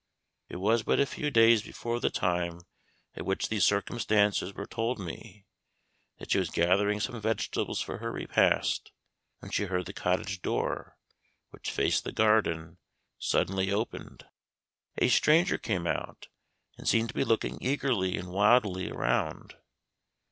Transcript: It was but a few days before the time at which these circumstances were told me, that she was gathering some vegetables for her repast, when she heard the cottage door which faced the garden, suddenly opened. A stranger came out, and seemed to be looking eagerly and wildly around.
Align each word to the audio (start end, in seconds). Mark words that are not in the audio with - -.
It 0.49 0.55
was 0.55 0.81
but 0.81 0.99
a 0.99 1.05
few 1.05 1.29
days 1.29 1.61
before 1.61 1.99
the 1.99 2.09
time 2.09 2.61
at 3.13 3.23
which 3.23 3.49
these 3.49 3.63
circumstances 3.65 4.51
were 4.51 4.65
told 4.65 4.97
me, 4.97 5.45
that 6.17 6.31
she 6.31 6.39
was 6.39 6.49
gathering 6.49 6.99
some 6.99 7.21
vegetables 7.21 7.81
for 7.81 7.99
her 7.99 8.11
repast, 8.11 8.91
when 9.41 9.51
she 9.51 9.65
heard 9.65 9.85
the 9.85 9.93
cottage 9.93 10.41
door 10.41 10.97
which 11.51 11.69
faced 11.69 12.03
the 12.03 12.11
garden, 12.11 12.79
suddenly 13.19 13.71
opened. 13.71 14.25
A 14.97 15.07
stranger 15.07 15.59
came 15.59 15.85
out, 15.85 16.29
and 16.79 16.89
seemed 16.89 17.09
to 17.09 17.13
be 17.13 17.23
looking 17.23 17.59
eagerly 17.61 18.17
and 18.17 18.29
wildly 18.29 18.89
around. 18.89 19.55